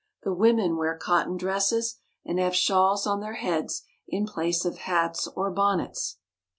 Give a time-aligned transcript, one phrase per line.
[0.23, 5.27] The women wear cotton dresses, and have shawls on their heads in place of hats
[5.35, 6.17] or bonnets.